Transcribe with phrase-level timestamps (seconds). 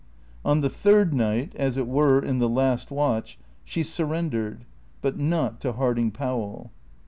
[0.43, 4.65] On the third night, as it were in the last watch, she surrendered,
[5.03, 6.71] but not to Harding Powell.